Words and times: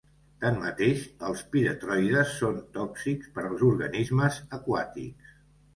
Tanmateix, 0.43 1.03
els 1.27 1.43
piretroides 1.57 2.33
són 2.41 2.59
tòxics 2.79 3.31
per 3.37 3.47
als 3.51 3.63
organismes 3.73 4.45
aquàtics. 4.61 5.41